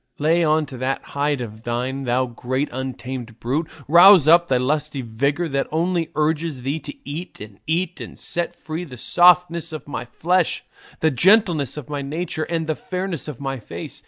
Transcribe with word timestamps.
Lay 0.17 0.43
on 0.43 0.65
to 0.65 0.77
that 0.79 1.03
hide 1.13 1.41
of 1.41 1.61
thine, 1.61 2.05
thou 2.05 2.25
great 2.25 2.69
untamed 2.71 3.39
brute, 3.39 3.69
rouse 3.87 4.27
up 4.27 4.47
thy 4.47 4.57
lusty 4.57 5.03
vigour 5.03 5.47
that 5.49 5.67
only 5.71 6.09
urges 6.15 6.63
thee 6.63 6.79
to 6.79 6.95
eat 7.07 7.39
and 7.39 7.59
eat, 7.67 8.01
and 8.01 8.17
set 8.17 8.55
free 8.55 8.83
the 8.83 8.97
softness 8.97 9.71
of 9.71 9.87
my 9.87 10.05
flesh, 10.05 10.63
the 11.01 11.11
gentleness 11.11 11.77
of 11.77 11.87
my 11.87 12.01
nature, 12.01 12.45
and 12.45 12.65
the 12.65 12.73
fairness 12.73 13.27
of 13.27 13.39
my 13.39 13.59
face. 13.59 13.99